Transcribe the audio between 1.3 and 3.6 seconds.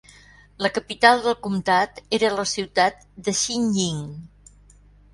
comtat era la ciutat de